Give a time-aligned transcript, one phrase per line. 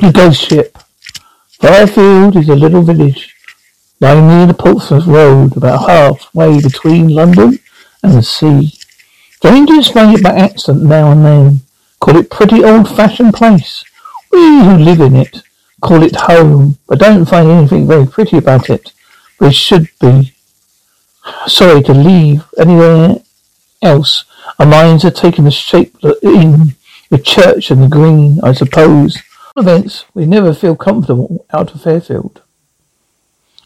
[0.00, 0.78] The ghost ship.
[1.60, 3.34] Fairfield is a little village
[4.00, 7.58] lying near the Portsmouth Road, about halfway between London
[8.02, 8.72] and the sea.
[9.32, 11.60] Strangers find it by accident now and then.
[12.00, 13.84] Call it pretty old-fashioned place.
[14.32, 15.42] We who live in it
[15.80, 18.92] call it home, but don't find anything very pretty about it.
[19.40, 20.34] We should be
[21.46, 23.16] sorry to leave anywhere
[23.82, 24.24] else.
[24.58, 26.74] Our minds are taking the shape in
[27.10, 29.18] the church and the green, I suppose.
[29.60, 32.42] Events, we never feel comfortable out of Fairfield.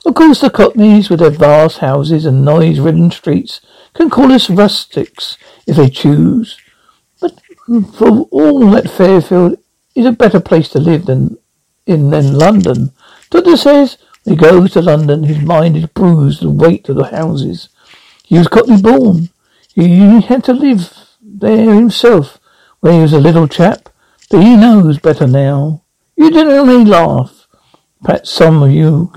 [0.04, 3.60] Of course, the Cockneys, with their vast houses and noise-ridden streets,
[3.94, 6.58] can call us rustics if they choose.
[7.20, 7.40] But
[7.96, 9.56] for all that Fairfield
[9.94, 11.38] is a better place to live than
[11.86, 12.92] in than London.
[13.30, 17.04] Doctor says he goes to London, his mind is bruised with the weight of the
[17.04, 17.68] houses.
[18.24, 19.28] He was Cockney born.
[19.74, 20.92] He had to live
[21.22, 22.38] there himself
[22.80, 23.88] when he was a little chap,
[24.30, 25.82] but he knows better now.
[26.16, 27.46] You generally laugh.
[28.02, 29.12] Perhaps some of you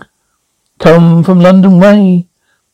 [0.79, 2.27] come from London way.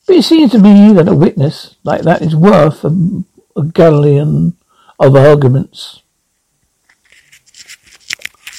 [0.06, 3.24] But it seems to me that a witness like that is worth a,
[3.56, 4.56] a galleon
[4.98, 6.02] of arguments.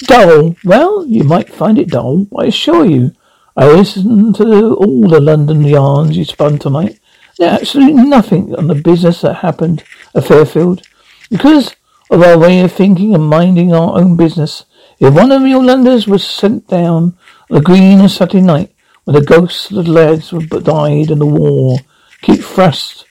[0.02, 0.56] Dull?
[0.64, 3.12] Well, you might find it dull, I assure you.
[3.56, 6.98] I listened to all the London yarns you spun tonight.
[7.38, 9.82] There's absolutely nothing on the business that happened
[10.14, 10.86] at Fairfield.
[11.30, 11.74] Because
[12.10, 14.64] of our way of thinking and minding our own business.
[14.98, 17.16] If one of your Londoners was sent down
[17.50, 21.18] on the green on Saturday night, when the ghosts of the lads who died in
[21.18, 21.78] the war
[22.22, 23.04] keep thrust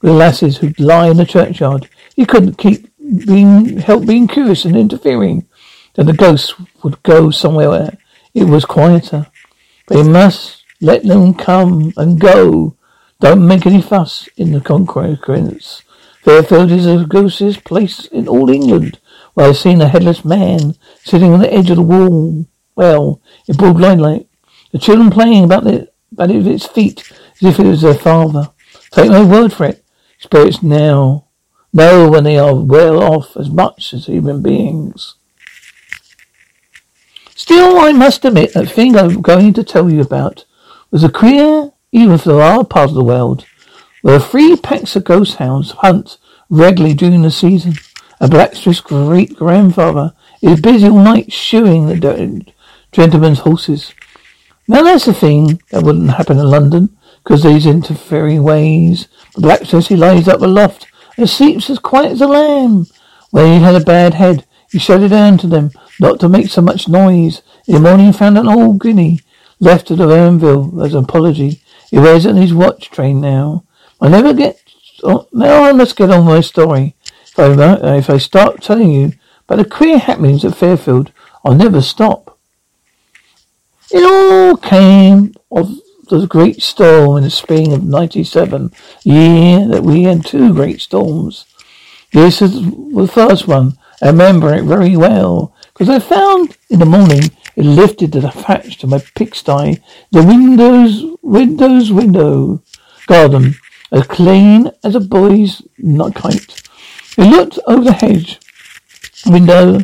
[0.00, 1.88] with the lasses who lie in the churchyard.
[2.14, 2.88] He couldn't keep
[3.26, 5.46] being help being curious and interfering.
[5.94, 7.98] Then the ghosts would go somewhere where
[8.34, 9.26] it was quieter.
[9.90, 12.76] You must let them come and go.
[13.20, 15.82] Don't make any fuss in the consequence.
[16.22, 19.00] Fairfield is the ghostliest place in all England.
[19.34, 22.46] Well, I've seen a headless man sitting on the edge of the wall.
[22.74, 24.28] Well, in broad daylight,
[24.72, 28.50] the children playing about, the, about its feet as if it was their father.
[28.90, 29.84] Take my word for it.
[30.18, 31.26] Spirits now
[31.72, 35.16] know when they are well off as much as human beings.
[37.34, 40.44] Still, I must admit that thing I'm going to tell you about
[40.90, 43.46] was a queer, even for our part of the world,
[44.02, 46.18] where three packs of ghost hounds hunt
[46.50, 47.74] regularly during the season.
[48.22, 52.46] A Blacksmith's great grandfather is busy all night shoeing the
[52.92, 53.92] gentlemen's horses.
[54.68, 59.08] Now that's a thing that wouldn't happen in London, because these interfering ways.
[59.34, 62.86] But Black says he lies up aloft and sleeps as quiet as a lamb.
[63.30, 66.48] When he had a bad head, he shut it down to them, not to make
[66.48, 67.42] so much noise.
[67.66, 69.18] In the morning he found an old guinea
[69.58, 71.60] left at the Anvil as an apology.
[71.90, 73.64] He wears it on his watch train now.
[74.00, 74.62] I never get,
[75.02, 76.94] oh, now I must get on my story.
[77.36, 79.12] If I, if I start telling you
[79.48, 81.12] about the queer happenings at Fairfield,
[81.44, 82.38] I'll never stop.
[83.90, 85.70] It all came of
[86.08, 88.70] the great storm in the spring of 97,
[89.04, 91.46] year that we had two great storms.
[92.12, 93.78] This is the first one.
[94.02, 98.78] I remember it very well, because I found in the morning it lifted the thatch
[98.78, 102.62] to my pigsty, the windows, windows, window,
[103.06, 103.54] garden,
[103.90, 105.62] as clean as a boy's
[106.14, 106.61] kite.
[107.18, 108.40] It looked over the hedge,
[109.26, 109.80] window,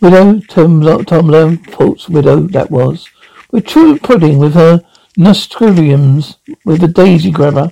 [0.00, 3.08] Widow Tom, Tom Longport's widow that was,
[3.52, 4.82] with true pudding with her
[5.16, 7.70] nasturtiums with the daisy grabber.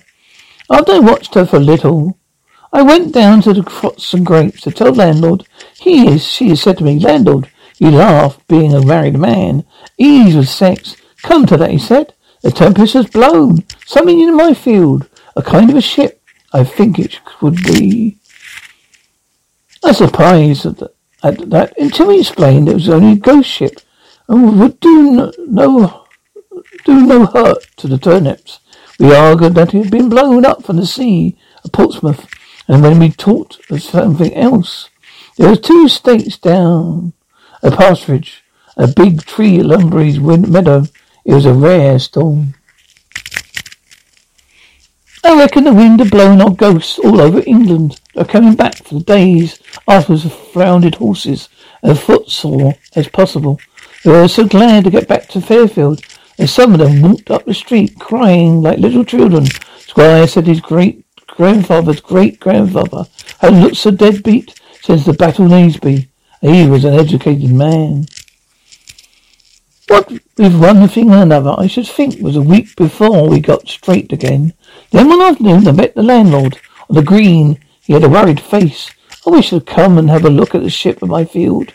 [0.71, 2.19] After I watched her for a little,
[2.73, 5.45] I went down to the Fox and Grapes to tell landlord.
[5.81, 9.65] He is, she has said to me, landlord, he laughed, being a married man.
[9.99, 10.97] Ease with sex.
[11.23, 12.15] Come to that, he said.
[12.43, 13.65] The tempest has blown.
[13.87, 15.09] Something in my field.
[15.35, 16.23] A kind of a ship.
[16.53, 18.20] I think it would be.
[19.83, 23.81] I was surprised that at that until he explained it was only a ghost ship
[24.29, 26.07] and would do no, no
[26.85, 28.61] do no hurt to the turnips.
[28.99, 32.29] We argued that it had been blown up from the sea at Portsmouth,
[32.69, 34.91] and when we talked of something else,
[35.37, 37.15] there were two stakes down
[37.63, 38.41] a pasturage,
[38.77, 40.85] a big tree at Lumberry's meadow.
[41.25, 42.55] It was a rare storm.
[45.23, 48.01] I reckon the wind had blown our ghosts all over England.
[48.21, 49.59] They're coming back for the days
[49.89, 51.49] afterwards with floundered horses
[51.83, 53.59] and footsore as possible.
[54.05, 56.03] They were so glad to get back to Fairfield,
[56.39, 59.47] and some of them walked up the street crying like little children.
[59.79, 63.07] Squire said his great grandfather's great grandfather
[63.39, 66.07] had looked so deadbeat since the Battle of Naseby.
[66.43, 68.05] He was an educated man.
[69.89, 73.67] What with one thing and another, I should think was a week before we got
[73.67, 74.53] straight again.
[74.91, 77.59] Then one afternoon I met the landlord on the green.
[77.91, 78.89] He had a worried face.
[79.27, 81.75] I wish he'd come and have a look at the ship in my field.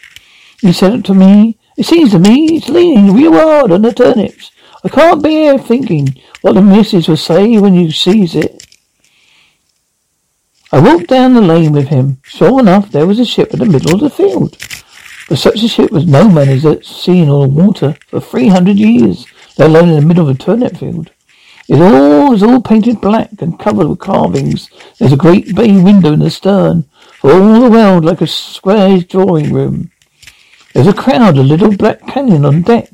[0.61, 1.59] He said it to me.
[1.75, 4.51] It seems to me it's leaning real hard on the turnips.
[4.85, 8.65] I can't bear thinking what the missus will say when you sees it.
[10.71, 12.21] I walked down the lane with him.
[12.23, 14.55] Sure enough, there was a ship in the middle of the field.
[15.27, 18.77] But such a ship was no man has seen on the water for three hundred
[18.77, 19.27] years,
[19.57, 21.11] let alone in the middle of a turnip field.
[21.67, 24.69] It all was all painted black and covered with carvings.
[24.99, 26.85] There's a great bay window in the stern,
[27.19, 29.91] for all the world like a square drawing room.
[30.73, 32.89] There's a crowd, a little black canyon on deck.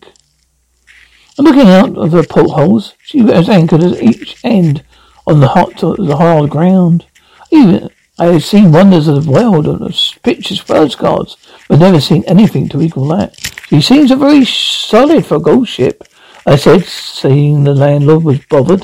[1.38, 4.84] And looking out of the portholes, she was anchored at each end
[5.28, 7.06] on the hot, the hard ground.
[7.52, 7.90] Even
[8.20, 11.38] I had seen wonders of the world the pictures, postcards,
[11.68, 13.36] but never seen anything to equal that.
[13.68, 16.04] She seems a very solid for a ghost ship.
[16.46, 18.82] I said, seeing the landlord was bothered.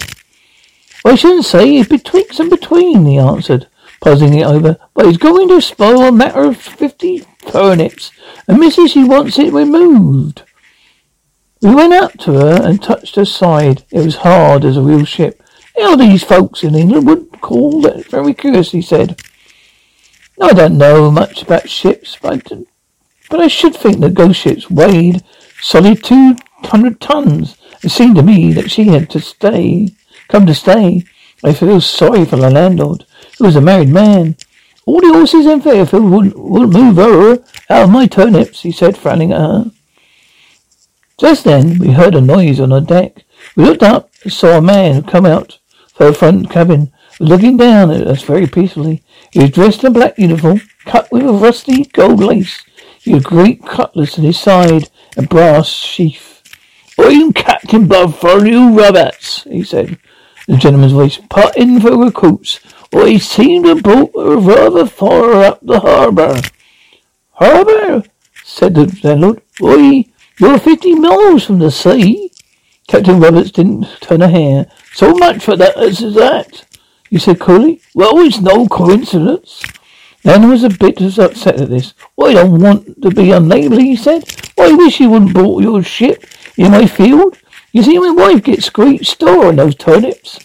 [1.04, 3.68] Well, I shouldn't say it's betwixt and between, he answered,
[4.02, 4.78] puzzling it over.
[4.94, 8.12] But he's going to spoil a matter of fifty turnips,
[8.48, 8.94] and Mrs.
[8.94, 10.44] she wants it removed.
[11.62, 13.84] We went up to her and touched her side.
[13.92, 15.42] It was hard as a real ship.
[15.76, 19.22] How these folks in England would call that very curious, he said.
[20.40, 22.52] I don't know much about ships, but
[23.30, 25.24] but I should think that ghost ships weighed
[25.62, 26.04] solid
[26.64, 27.58] hundred tons.
[27.84, 29.90] It seemed to me that she had to stay,
[30.28, 31.04] come to stay.
[31.44, 33.06] I feel sorry for the landlord,
[33.38, 34.36] who was a married man.
[34.86, 38.98] All the horses in Fairfield wouldn't, wouldn't move her out of my turnips, he said,
[38.98, 39.72] frowning at her.
[41.20, 43.26] Just then, we heard a noise on the deck.
[43.56, 45.60] We looked up and saw a man come out
[45.94, 49.04] from the front cabin, looking down at us very peacefully.
[49.32, 52.64] He was dressed in a black uniform, cut with a rusty gold lace.
[53.02, 56.37] He had a great cutlass at his side and brass sheath.
[57.00, 60.00] I'm Captain Bartholomew Roberts, he said.
[60.48, 62.60] The gentleman's voice, put in for recruits.
[62.94, 66.42] I seem to boat rather far up the harbour.
[67.34, 68.04] Harbour?
[68.44, 69.42] said the landlord.
[69.60, 70.06] Why,
[70.40, 72.32] you're fifty miles from the sea.
[72.88, 74.72] Captain Roberts didn't turn a hair.
[74.94, 76.66] So much for that as that.
[77.10, 77.82] You said coolly.
[77.94, 79.64] Well, it's no coincidence.
[80.24, 81.94] Nan was a bit upset at this.
[82.22, 84.24] I don't want to be unneighbourly, he said.
[84.60, 86.26] I wish you wouldn't bought your ship
[86.58, 87.38] in my field?
[87.72, 90.40] You see, my wife gets great store on those turnips.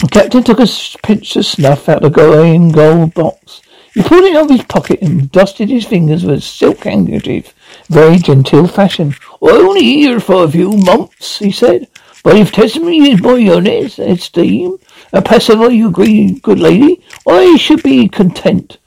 [0.00, 0.68] The captain took a
[1.02, 3.62] pinch of snuff out of the green gold box.
[3.94, 7.52] He pulled it out of his pocket and dusted his fingers with a silk handkerchief.
[7.88, 9.14] Very genteel fashion.
[9.42, 11.88] I only here for a few months, he said.
[12.22, 14.78] But if testimony is my honest esteem,
[15.12, 18.78] a pacify you agree, good lady, I should be content.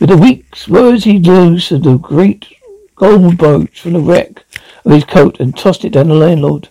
[0.00, 2.46] With a week's words he loosed the great
[2.94, 4.44] gold brooch from the wreck
[4.84, 6.68] of his coat and tossed it down the landlord.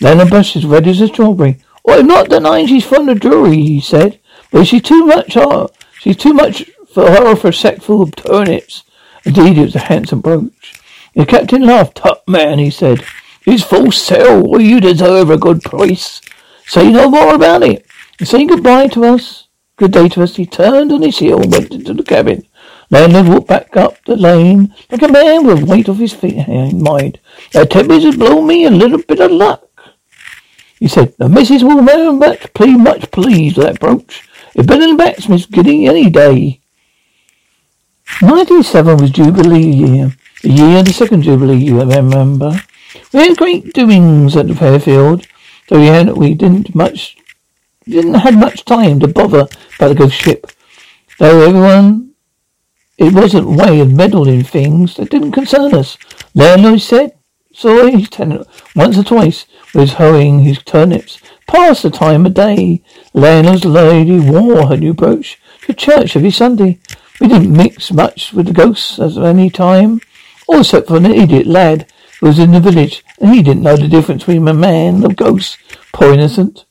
[0.00, 1.58] Then Landlord brushed as red as a strawberry.
[1.88, 4.20] I'm not denying she's fond of jewelry, he said,
[4.50, 5.68] but she's too much uh,
[6.00, 8.84] she's too much for her for a sack full of turnips.
[9.24, 10.80] Indeed, it was a handsome brooch.
[11.14, 11.96] The captain laughed.
[11.96, 13.04] Tut, man, he said.
[13.46, 14.42] It's full sale.
[14.44, 16.20] Well, you deserve a good price.
[16.66, 17.86] Say no more about it.
[18.18, 21.52] And saying goodbye to us, good day to us, he turned on his heel and
[21.52, 22.46] went into the cabin.
[22.92, 26.82] Landlord walked back up the lane like a man with weight off his feet in
[26.82, 27.18] mind.
[27.52, 29.66] That tempest has blown me a little bit of luck.
[30.78, 34.28] He said, the missus will very much, please, much pleased with that brooch.
[34.54, 36.60] It's better than Blacksmith's getting any day.
[38.20, 40.12] 97 was Jubilee year.
[40.42, 42.60] The year of the second Jubilee, you remember.
[43.14, 45.26] We had great doings at the Fairfield,
[45.70, 47.16] though we had, we didn't much,
[47.86, 50.52] didn't have much time to bother about the ghost ship.
[51.18, 52.11] Though everyone
[53.02, 55.98] it wasn't way of meddling things that didn't concern us.
[56.34, 57.18] Landlord said,
[57.52, 59.44] saw his tenant once or twice
[59.74, 61.20] was hoeing his turnips.
[61.46, 62.82] Past the time of day.
[63.12, 66.78] Landlord's lady wore her new brooch to church every Sunday.
[67.20, 70.00] We didn't mix much with the ghosts at any time,
[70.46, 71.90] all except for an idiot lad
[72.20, 75.12] who was in the village, and he didn't know the difference between a man and
[75.12, 75.58] a ghost.
[75.92, 76.64] Poor innocent.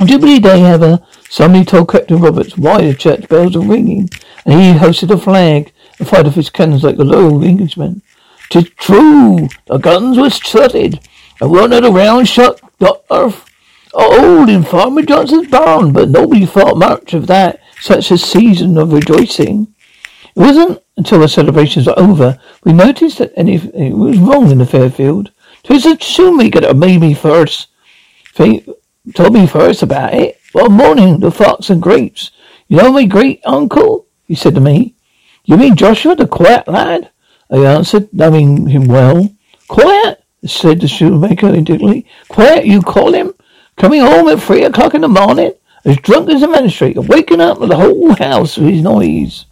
[0.00, 4.10] On Jubilee Day, however, somebody told Captain Roberts why the church bells were ringing,
[4.44, 8.02] and he hoisted a flag and fired off his cannons like a loyal Englishman.
[8.50, 11.00] Tis true, the guns were strutted,
[11.40, 13.50] and one of the round shot got off
[13.94, 18.92] old in Farmer Johnson's barn, but nobody thought much of that, such a season of
[18.92, 19.68] rejoicing.
[20.36, 24.66] It wasn't until the celebrations were over we noticed that anything was wrong in the
[24.66, 25.30] Fairfield.
[25.62, 27.68] Twas a shoemaker that made me first.
[28.36, 30.40] told me first about it.
[30.52, 32.30] One morning, the fox and grapes.
[32.68, 34.03] You know my great uncle?
[34.26, 34.94] He said to me.
[35.44, 37.10] You mean Joshua, the quiet lad?
[37.50, 39.30] I answered, knowing him well.
[39.68, 40.22] Quiet?
[40.46, 42.06] said the shoemaker indignantly.
[42.28, 43.32] Quiet, you call him?
[43.76, 45.52] Coming home at three o'clock in the morning,
[45.84, 49.46] as drunk as a magistrate, waking up the whole house with his noise.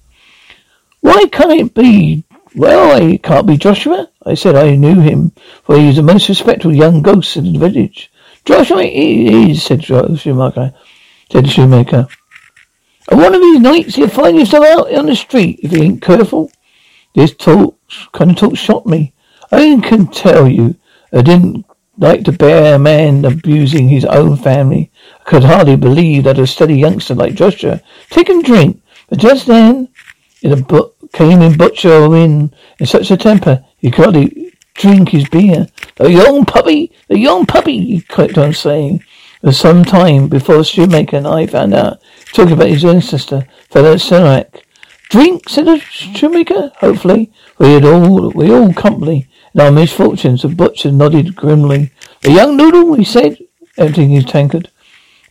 [1.00, 2.24] Why can't it be
[2.54, 4.08] Well, it can't be Joshua.
[4.24, 5.32] I said I knew him,
[5.64, 8.10] for he is the most respectable young ghost in the village.
[8.44, 10.74] Joshua he is, said Shoemaker.
[11.30, 12.08] Said the Shoemaker.
[13.10, 16.02] And one of these nights you'll find yourself out on the street if you ain't
[16.02, 16.50] careful.
[17.14, 17.76] This talk,
[18.12, 19.12] kind of talk shocked me.
[19.50, 20.76] I can tell you,
[21.12, 21.66] I didn't
[21.98, 24.90] like to bear a man abusing his own family.
[25.20, 28.80] I could hardly believe that a steady youngster like Joshua taken drink.
[29.08, 29.88] But just then,
[30.40, 35.10] in a book came in Butcher in in such a temper he could hardly drink
[35.10, 35.66] his beer.
[35.96, 39.04] The young puppy, the young puppy, he kept on saying.
[39.42, 42.00] For some time before the Shoemaker and I found out,
[42.32, 44.64] talking about his ancestor, fellow Serac.
[45.10, 47.32] Drink, said the Shoemaker, hopefully.
[47.58, 50.42] We had all, we all company in our misfortunes.
[50.42, 51.90] The butcher nodded grimly.
[52.20, 53.36] The young noodle, he said,
[53.76, 54.70] emptying his tankard.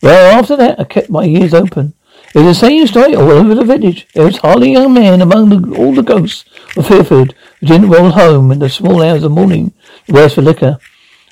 [0.02, 1.94] Well, after that, I kept my ears open.
[2.34, 4.06] It was the same story all over the village.
[4.12, 6.44] There was hardly a young man among the, all the ghosts
[6.76, 9.72] of Fairfield who didn't roll home in the small hours of the morning,
[10.06, 10.78] the worse for liquor.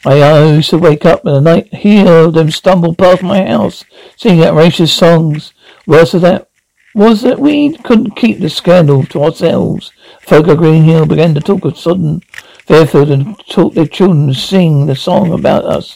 [0.05, 3.85] I uh, used to wake up in the night, hear them stumble past my house,
[4.17, 5.53] singing outrageous songs.
[5.87, 6.49] Worse of that
[6.95, 9.93] was that we couldn't keep the scandal to ourselves.
[10.23, 12.21] Folk of Green Hill began to talk of sudden
[12.67, 15.95] Fairfield and taught their children to sing the song about us.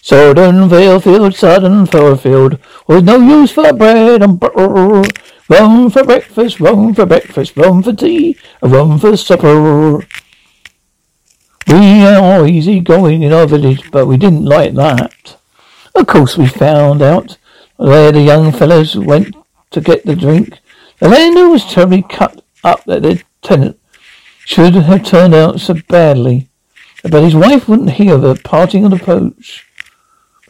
[0.00, 5.02] Southern Fairfield, Southern Fairfield, was no use for bread and butter.
[5.48, 10.06] Rum for breakfast, rum for breakfast, rum for tea, rum for supper.
[11.66, 15.36] We are easy going in our village, but we didn't like that.
[15.94, 17.38] Of course, we found out
[17.76, 19.34] where the young fellows went
[19.70, 20.58] to get the drink.
[20.98, 23.78] The landlord was terribly cut up that the tenant
[24.44, 26.48] should have turned out so badly.
[27.02, 29.66] But his wife wouldn't hear of her parting on the poach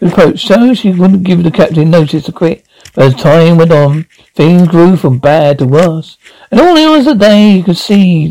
[0.00, 2.64] reproach, so she wouldn't give the captain notice to quit.
[2.94, 6.18] But as time went on, things grew from bad to worse.
[6.50, 8.30] And all hours of the day you could see.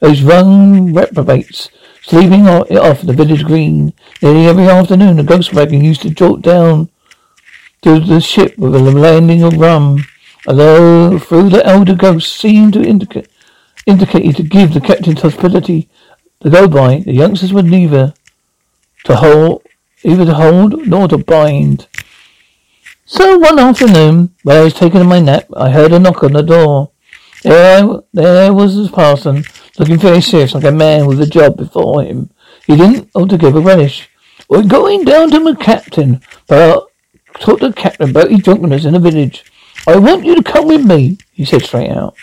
[0.00, 1.70] Those young reprobates
[2.02, 3.92] sleeping off the village green.
[4.22, 6.88] Nearly every afternoon, the ghost wagon used to jolt down
[7.82, 10.04] to the ship with a landing of rum.
[10.46, 13.28] Although through the elder ghost seemed to indicate
[13.86, 15.88] indicated to give the captain's hospitality
[16.40, 18.12] to go by, the youngsters were neither
[19.04, 19.62] to hold
[20.02, 21.88] either to hold nor to bind.
[23.06, 26.42] So one afternoon, when I was taking my nap, I heard a knock on the
[26.42, 26.90] door.
[27.42, 29.44] There, there was the parson,
[29.78, 32.30] looking very serious, like a man with a job before him.
[32.66, 34.08] He didn't altogether relish.
[34.48, 36.86] We're going down to my captain, but
[37.38, 39.44] talk to the captain about his drunkenness in the village.
[39.86, 42.14] I want you to come with me, he said straight out.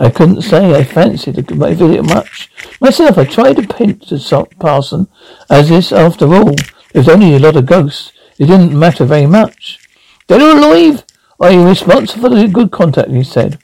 [0.00, 2.50] I couldn't say I fancied my visit much.
[2.80, 5.06] Myself, I tried to pinch the parson,
[5.48, 6.54] as this, after all,
[6.92, 8.12] there was only a lot of ghosts.
[8.38, 9.78] It didn't matter very much.
[10.26, 11.04] Dead or alive?
[11.40, 13.58] I am responsible for the good contact, he said.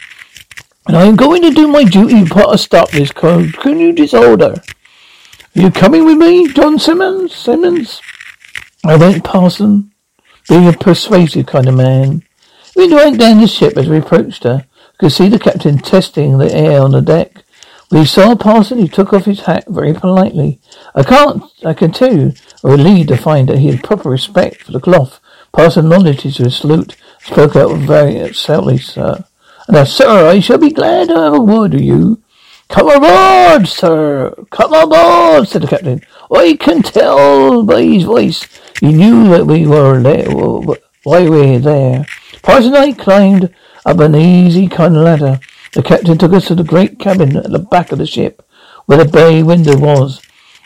[0.86, 4.54] And I am going to do my duty to stop to this continued disorder.
[5.56, 7.34] Are you coming with me, John Simmons?
[7.34, 8.00] Simmons?
[8.84, 9.92] I went, Parson,
[10.48, 12.22] being a persuasive kind of man.
[12.74, 14.66] We went down the ship as we approached her.
[14.98, 17.44] could see the captain testing the air on the deck.
[17.90, 20.60] We saw Parson, he took off his hat very politely.
[20.94, 22.32] I can't, I can tell you,
[22.62, 25.20] relieved to find that he had proper respect for the cloth
[25.52, 29.24] Parson nodded his salute, spoke out very uh, stoutly, sir.
[29.70, 32.20] Now, sir, oh, I shall be glad to have a word with you.
[32.68, 34.34] Come aboard, sir.
[34.50, 36.00] Come aboard, said the captain.
[36.34, 38.46] I can tell by his voice
[38.80, 42.04] he knew that we were there, why we were there.
[42.42, 43.54] Parson I climbed
[43.86, 45.38] up an easy kind of ladder.
[45.72, 48.44] The captain took us to the great cabin at the back of the ship,
[48.86, 50.20] where the bay window was.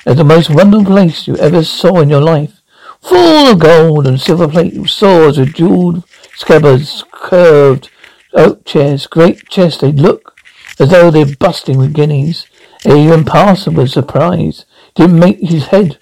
[0.06, 2.62] It's the most wonderful place you ever saw in your life
[3.02, 6.02] full of gold and silver plate swords with jeweled
[6.36, 7.90] scabbards, curved
[8.34, 9.80] oak chairs, great chests.
[9.80, 10.36] They look
[10.78, 12.46] as though they're busting with guineas.
[12.84, 14.64] Even Parson was surprised.
[14.94, 15.98] Didn't make his head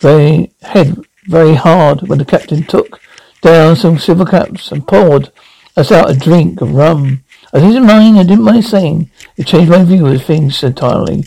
[0.00, 3.00] very head very hard when the captain took
[3.40, 5.30] down some silver cups and poured
[5.76, 7.24] us out a drink of rum.
[7.52, 9.10] I didn't mind, I didn't mind saying.
[9.36, 11.24] It changed my view of things entirely.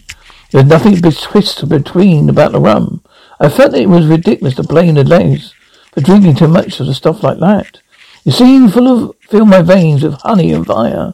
[0.51, 3.03] There was nothing twist between about the rum.
[3.39, 5.53] I felt that it was ridiculous to blame the ladies
[5.91, 7.79] for drinking too much of the stuff like that.
[8.25, 11.13] It seemed full of fill my veins with honey and fire.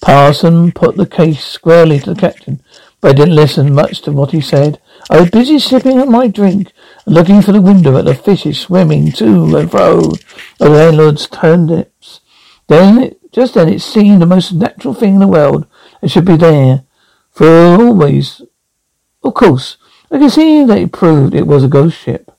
[0.00, 2.62] Parson put the case squarely to the captain.
[3.00, 4.80] but I didn't listen much to what he said.
[5.10, 6.72] I was busy sipping at my drink
[7.06, 10.12] and looking for the window at the fishes swimming to and fro
[10.58, 12.20] the landlord's turnips.
[12.66, 15.66] Then, it, just then, it seemed the most natural thing in the world.
[16.02, 16.84] It should be there
[17.30, 18.42] for always.
[19.22, 19.78] Of course,
[20.10, 22.30] I could see that it proved it was a ghost ship.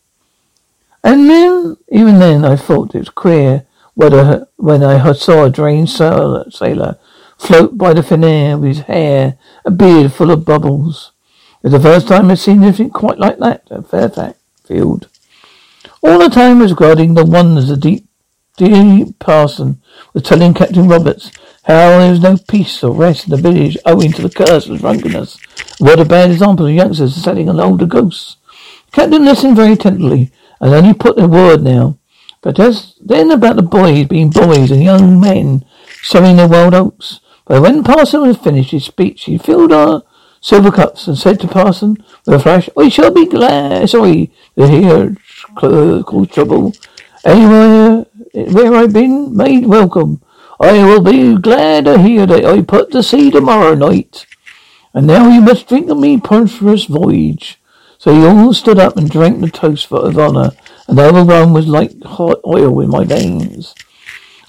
[1.04, 3.65] And then, even then, I thought it was queer
[3.96, 7.00] when I saw a drained sailor,
[7.38, 11.12] float by the fin air with his hair a beard full of bubbles.
[11.64, 15.08] It was the first time I'd seen anything quite like that at Fairfield.
[16.04, 18.06] All the time I was regarding the wonders of deep,
[18.58, 19.82] deep parson
[20.14, 21.32] was telling Captain Roberts
[21.64, 24.80] how there was no peace or rest in the village owing to the curse of
[24.80, 25.40] drunkenness.
[25.80, 28.38] What a bad example of youngsters setting on older ghosts.
[28.92, 31.98] Captain listened very attentively and only put a word now.
[32.46, 35.66] But just then about the boys being boys and young men
[36.04, 37.20] sowing their wild oats.
[37.48, 40.04] But when Parson had finished his speech, he filled our
[40.42, 44.68] silver cups and said to Parson with a flash, I shall be glad, sorry to
[44.68, 45.18] hear
[45.56, 46.74] cause trouble.
[47.24, 50.22] Anywhere where I've been made welcome.
[50.60, 54.28] I will be glad to hear that I put to sea tomorrow night.
[54.94, 57.60] And now you must drink of me prosperous voyage.
[57.98, 60.52] So he all stood up and drank the toast for of honour,
[60.88, 63.74] and the other rum was like hot oil in my veins.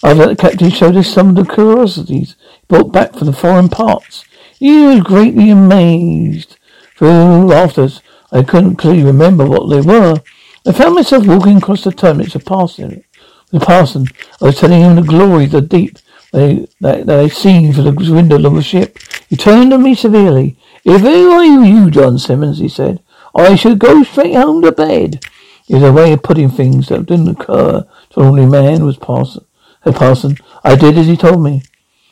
[0.02, 3.68] After the captain showed us some of the curiosities he brought back from the foreign
[3.68, 4.24] parts.
[4.58, 6.56] He was greatly amazed.
[6.96, 8.02] Through afters,
[8.32, 10.22] I couldn't clearly remember what they were.
[10.66, 13.04] I found myself walking across the turnips of parson.
[13.50, 14.06] The parson,
[14.40, 15.98] I was telling him the glories of the deep
[16.32, 18.98] they, that, that I'd seen through the window of the ship.
[19.28, 20.58] He turned on me severely.
[20.84, 23.02] If I were you, John Simmons, he said,
[23.34, 25.24] I should go straight home to bed.
[25.68, 28.96] Was a way of putting things that didn't occur uh, to an ordinary man was
[28.96, 29.44] parson.
[29.82, 31.62] Said uh, Parson, I did as he told me.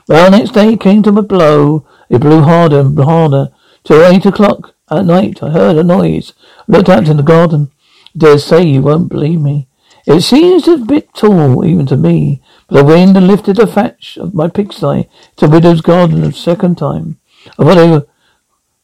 [0.09, 1.87] Well, next day it came to a blow.
[2.09, 3.53] It blew harder and harder.
[3.85, 6.33] Till eight o'clock at night I heard a noise.
[6.69, 7.71] I looked out in the garden.
[8.15, 9.69] I dare say you won't believe me.
[10.07, 14.19] It seems a bit tall, even to me, but the wind had lifted the thatch
[14.19, 17.19] of my pigsty to widow's garden a second time.
[17.59, 17.65] I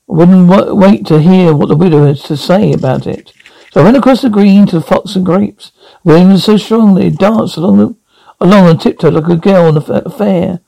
[0.06, 3.33] wouldn't wait to hear what the widow has to say about it.
[3.74, 5.70] I went across the green to the fox and grapes.
[6.02, 7.96] Wind was so strong that danced along the,
[8.40, 10.61] along on tiptoe like a girl on a fair.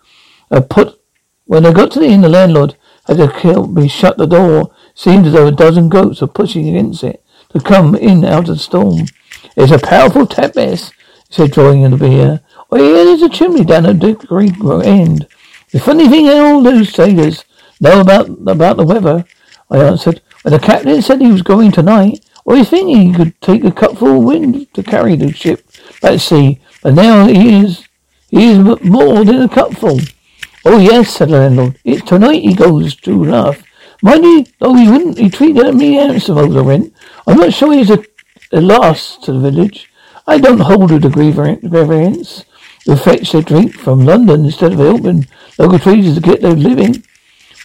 [0.51, 1.01] I put,
[1.45, 4.73] when I got to the inn, the landlord had to kill me shut the door.
[4.95, 8.57] Seemed as though a dozen goats were pushing against it to come in out of
[8.57, 9.07] the storm.
[9.57, 10.93] It's a powerful tempest,
[11.29, 12.41] he said, drawing in the beer.
[12.71, 15.27] Oh yeah, there's a chimney down at the green end.
[15.73, 17.45] The funny thing all those sailors
[17.81, 19.25] know about about the weather?
[19.71, 20.21] I answered.
[20.43, 23.71] When the captain said he was going tonight, well, you think he could take a
[23.71, 25.65] cupful of wind to carry the ship
[26.01, 27.87] back to sea, but now he is
[28.31, 30.01] he is more than a cupful.
[30.65, 31.79] Oh yes, said the landlord.
[32.07, 33.63] Tonight he goes, to laugh.
[34.01, 36.93] Mind you, though he wouldn't, he treated me handsome over the rent.
[37.27, 38.03] I'm not sure he's a,
[38.53, 39.93] a loss to the village.
[40.27, 42.45] I don't hold with the grievance.
[42.87, 45.27] They fetch their drink from London instead of helping
[45.59, 47.05] local traders to get their living.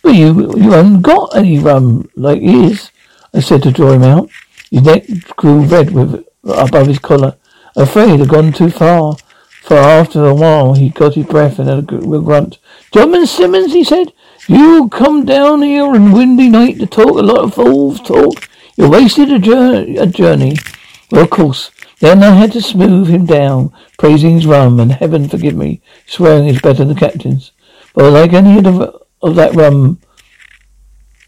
[0.03, 2.91] But you, you haven't got any rum like his,
[3.33, 4.29] I said to draw him out.
[4.71, 7.36] His neck grew red with above his collar.
[7.75, 9.17] Afraid I'd gone too far.
[9.63, 12.58] For after a while he got his breath and had a grunt.
[12.93, 14.13] John Simmons, he said,
[14.47, 18.47] you come down here on windy night to talk a lot of fools talk.
[18.77, 20.56] You wasted a journey, a journey.
[21.12, 21.69] Well, of course.
[21.99, 26.47] Then I had to smooth him down, praising his rum, and heaven forgive me, swearing
[26.47, 27.51] it's better than the captain's.
[27.93, 29.99] But like any of, of that rum,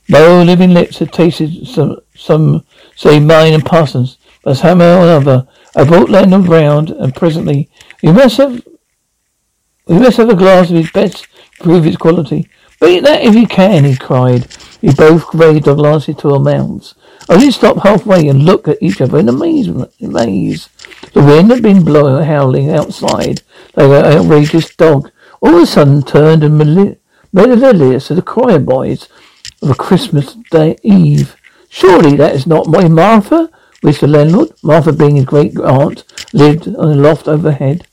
[0.08, 2.64] no living lips had tasted some, some
[2.96, 7.70] say mine and Parsons, but somehow or another, I brought Landon round, and presently,
[8.04, 8.62] we must have,
[9.88, 11.28] we must have a glass of his best,
[11.58, 12.50] to prove its quality.
[12.82, 14.48] Beat that if you can, he cried.
[14.82, 16.96] We both raised our glasses to our mouths.
[17.28, 19.92] I did stop halfway and look at each other in amazement.
[20.02, 20.70] Amaze.
[21.14, 23.42] The wind had been blowing, howling outside
[23.76, 25.12] like an outrageous dog.
[25.42, 26.58] All of a sudden turned and
[27.34, 29.10] melodious to the choir boys
[29.62, 31.36] of a Christmas Day Eve.
[31.70, 33.50] Surely that is not my Martha,
[33.82, 34.50] whispered the landlord.
[34.64, 36.04] Martha, being his great aunt,
[36.34, 37.88] lived on a loft overhead.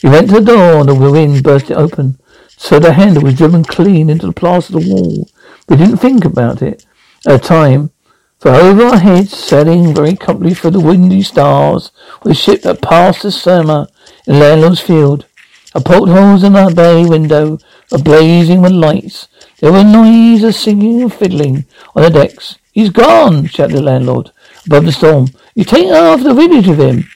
[0.00, 2.18] He went to the door and the wind burst it open.
[2.56, 5.28] So the handle was driven clean into the plaster of the wall.
[5.68, 6.84] We didn't think about it
[7.26, 7.90] at the time.
[8.38, 12.82] For over our heads, sailing very comfortably through the windy stars, was a ship that
[12.82, 13.86] passed the summer
[14.26, 15.26] in Landlord's Field.
[15.74, 17.58] A portholes in our bay window
[17.90, 19.28] were blazing with lights.
[19.60, 22.58] There were noises of singing and fiddling on the decks.
[22.72, 24.32] He's gone, shouted the landlord
[24.66, 25.28] above the storm.
[25.54, 27.08] You've taken half the village with him.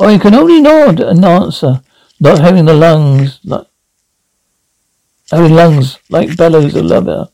[0.00, 1.82] I can only nod and answer,
[2.18, 3.70] not having the lungs, not
[5.30, 7.28] having lungs like bellows of leather.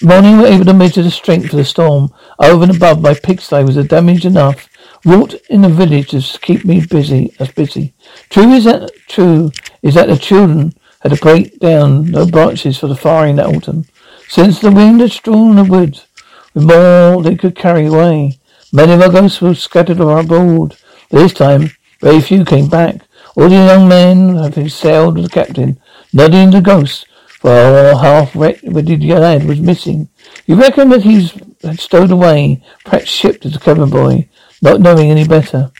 [0.00, 2.14] Morning were able to measure the strength of the storm.
[2.38, 4.68] Over and above my pigsty was a damage enough
[5.04, 7.94] wrought in the village to keep me busy as busy.
[8.30, 9.50] True is that true
[9.82, 13.86] is that the children had to break down no branches for the firing that autumn.
[14.28, 16.06] Since the wind had strewn the woods
[16.54, 18.38] with more they could carry away.
[18.72, 20.76] Many of our ghosts were scattered abroad.
[21.10, 23.00] This time, very few came back.
[23.36, 25.80] All the young men having sailed with the captain,
[26.12, 27.06] nodding the ghosts,
[27.40, 30.08] for our half-witted lad was missing.
[30.46, 34.28] You reckon that he's had stowed away, perhaps shipped as a cabin boy,
[34.60, 35.70] not knowing any better.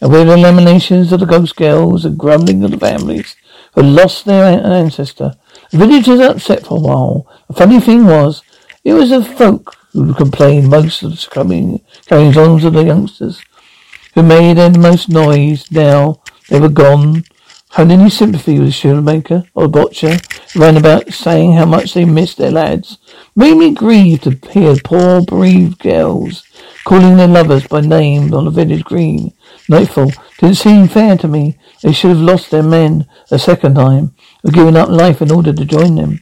[0.00, 3.36] And with the lamentations of the ghost girls and grumbling of the families
[3.74, 5.34] who lost their ancestor,
[5.70, 7.26] the village was upset for a while.
[7.48, 8.42] The funny thing was,
[8.82, 13.40] it was the folk who complained most of the coming goings on of the youngsters,
[14.14, 15.70] who made the most noise.
[15.70, 17.24] Now they were gone.
[17.70, 20.16] Had any sympathy with the shoemaker or butcher,
[20.56, 22.98] ran about saying how much they missed their lads.
[23.36, 26.42] Made me grieve to hear poor bereaved girls
[26.84, 29.32] calling their lovers by name on the village green.
[29.68, 31.58] Nightfall didn't seem fair to me.
[31.82, 34.14] They should have lost their men a second time,
[34.44, 36.20] or given up life in order to join them.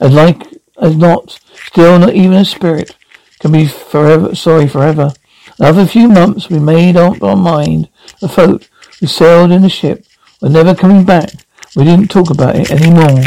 [0.00, 0.42] As like
[0.80, 2.96] as not, still not even a spirit
[3.40, 5.12] can be forever sorry forever.
[5.60, 7.88] After a few months we made up our mind.
[8.20, 8.68] The folk
[8.98, 10.04] who sailed in the ship
[10.40, 11.30] were never coming back.
[11.76, 13.24] We didn't talk about it any more.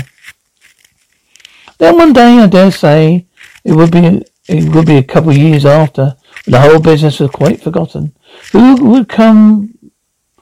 [1.78, 3.26] Then one day, I dare say,
[3.64, 7.32] it would be it would be a couple of years after, the whole business was
[7.32, 8.14] quite forgotten.
[8.52, 9.78] Who would come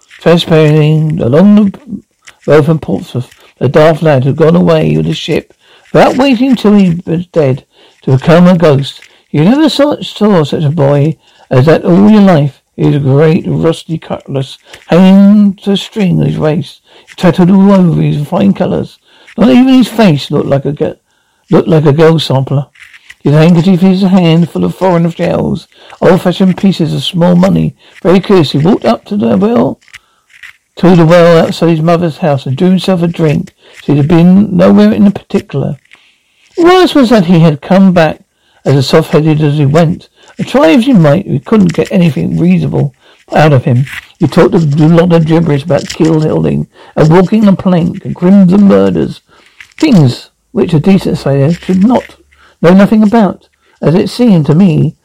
[0.07, 2.03] trespassing along the
[2.47, 3.31] road from Portsmouth?
[3.59, 5.53] The daft lad who'd gone away with the ship
[5.93, 7.65] without waiting till he was dead
[8.01, 9.01] to become a ghost.
[9.29, 11.17] You never saw, saw such a boy
[11.49, 12.61] as that all your life.
[12.75, 16.81] He was a great rusty cutlass hanging to a string his waist,
[17.15, 18.97] tattered all over his fine colours.
[19.37, 20.99] Not even his face looked like a
[21.51, 22.70] looked like a gold sampler.
[23.23, 25.67] His handkerchief in his hand full of foreign shells,
[26.01, 27.75] old-fashioned pieces of small money.
[28.01, 29.79] Very curious, he walked up to the well,
[30.77, 33.53] to the well outside his mother's house and drew himself a drink.
[33.83, 35.77] So he had been nowhere in particular.
[36.57, 38.21] The worst was that he had come back
[38.65, 40.09] as soft-headed as he went.
[40.37, 42.95] And try as he might, we couldn't get anything reasonable
[43.31, 43.85] out of him.
[44.17, 48.63] He talked a lot of gibberish about keel hilding and walking the plank and crimson
[48.63, 49.21] murders.
[49.77, 52.17] Things which a decent sailor should not
[52.61, 53.49] know nothing about,
[53.81, 54.95] as it seemed to me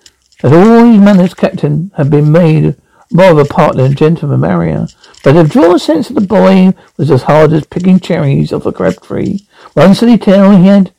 [0.42, 2.76] that all his manners captain had been made
[3.10, 4.86] more of a partner than a gentleman marrier.
[5.22, 8.72] But the drawn sense of the boy was as hard as picking cherries off a
[8.72, 9.46] crab tree.
[9.74, 10.92] Did he tell he had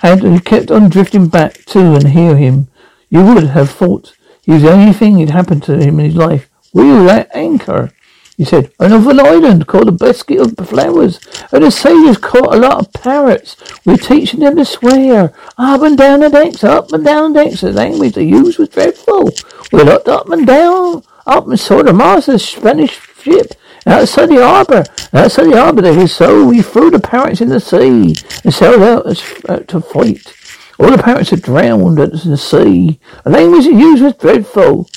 [0.00, 2.68] had he kept on drifting back to and hear him,
[3.08, 6.16] you would have thought he was the only thing that happened to him in his
[6.16, 6.50] life.
[6.72, 7.92] We were at anchor.
[8.36, 11.18] He said, an island called the Basket of Flowers,
[11.52, 13.56] and the sailors caught a lot of parrots.
[13.86, 15.32] We're teaching them to swear.
[15.56, 17.62] Up and down the decks, up and down the decks.
[17.62, 19.30] The language they used was dreadful.
[19.72, 23.54] We looked up and down, up and saw the master's Spanish ship
[23.86, 24.84] outside the harbour.
[25.14, 29.06] Outside the harbour they so we threw the parrots in the sea and sailed out,
[29.06, 30.34] out uh, to fight.
[30.78, 33.00] All the parrots are drowned in the sea.
[33.24, 34.90] The language they used was dreadful.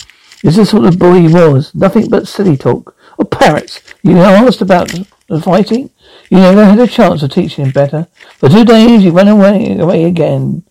[0.44, 1.74] This is the sort of boy was.
[1.74, 2.96] Nothing but silly talk.
[3.20, 3.82] Oh, parrots!
[4.02, 4.94] You know, asked about
[5.28, 5.90] the fighting?
[6.30, 8.08] You never had a chance of teaching him better.
[8.38, 10.64] For two days he went away away again.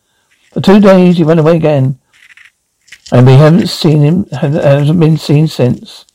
[0.53, 1.99] For two days he went away again.
[3.13, 6.07] And we haven't seen him hasn't been seen since.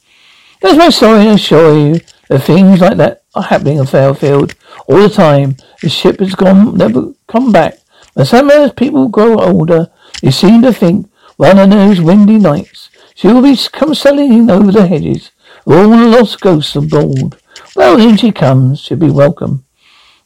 [0.62, 4.56] That's my story, to assure you that things like that are happening in Fairfield
[4.88, 5.58] all the time.
[5.82, 7.78] The ship has gone never come back.
[8.16, 9.92] And some as people grow older,
[10.22, 14.72] they seem to think one of those windy nights she will be come sailing over
[14.72, 15.32] the hedges
[15.66, 17.38] all the lost ghosts aboard.
[17.76, 18.80] Well, in she comes.
[18.82, 19.66] She'll be welcome.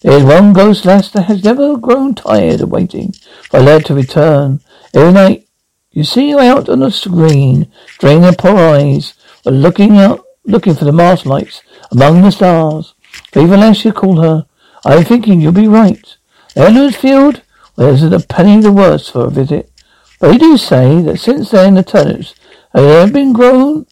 [0.02, 3.14] There's one ghost lass that has never grown tired of waiting
[3.50, 4.62] for a lad to return.
[4.94, 5.48] Every night
[5.92, 10.76] you see her out on the screen, draining her poor eyes, but looking out, looking
[10.76, 12.94] for the mast lights among the stars.
[13.34, 14.46] Lass, you call her.
[14.86, 16.18] I'm thinking you'll be right.
[16.56, 17.42] Ellersfield,
[17.76, 19.72] well, isn't a penny the worse for a visit.
[20.20, 22.36] But they do say that since then the turnips
[22.74, 23.86] have been grown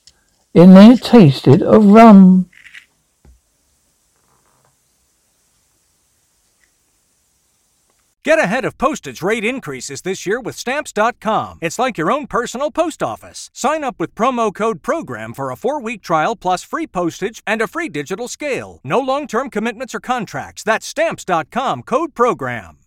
[0.56, 2.50] in there tasted of rum.
[8.24, 11.60] Get ahead of postage rate increases this year with Stamps.com.
[11.62, 13.52] It's like your own personal post office.
[13.54, 17.62] Sign up with promo code PROGRAM for a four week trial plus free postage and
[17.62, 18.80] a free digital scale.
[18.84, 20.64] No long term commitments or contracts.
[20.64, 22.80] That's Stamps.com code PROGRAM.